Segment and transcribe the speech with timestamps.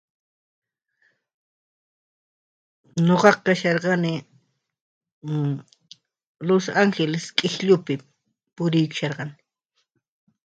[3.05, 4.13] Nuqaqa kasharkani,
[6.49, 7.93] los angeles q'isllupi
[8.55, 9.35] puriykusharkani